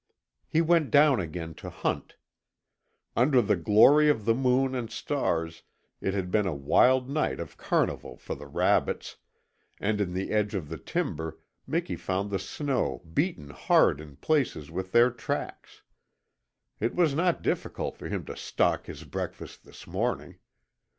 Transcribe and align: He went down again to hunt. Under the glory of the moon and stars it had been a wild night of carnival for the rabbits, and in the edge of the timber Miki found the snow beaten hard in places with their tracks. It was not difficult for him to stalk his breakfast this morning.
He 0.47 0.61
went 0.61 0.89
down 0.89 1.19
again 1.19 1.53
to 1.61 1.69
hunt. 1.69 2.15
Under 3.15 3.39
the 3.39 3.55
glory 3.55 4.09
of 4.09 4.25
the 4.25 4.33
moon 4.33 4.73
and 4.73 4.89
stars 4.89 5.61
it 6.01 6.15
had 6.15 6.31
been 6.31 6.47
a 6.47 6.55
wild 6.55 7.07
night 7.07 7.39
of 7.39 7.55
carnival 7.55 8.17
for 8.17 8.33
the 8.33 8.47
rabbits, 8.47 9.17
and 9.79 10.01
in 10.01 10.15
the 10.15 10.31
edge 10.31 10.55
of 10.55 10.69
the 10.69 10.79
timber 10.79 11.37
Miki 11.67 11.95
found 11.95 12.31
the 12.31 12.39
snow 12.39 13.03
beaten 13.13 13.51
hard 13.51 14.01
in 14.01 14.15
places 14.15 14.71
with 14.71 14.91
their 14.91 15.11
tracks. 15.11 15.83
It 16.79 16.95
was 16.95 17.13
not 17.13 17.43
difficult 17.43 17.95
for 17.95 18.07
him 18.09 18.25
to 18.25 18.35
stalk 18.35 18.87
his 18.87 19.03
breakfast 19.03 19.63
this 19.65 19.85
morning. 19.85 20.39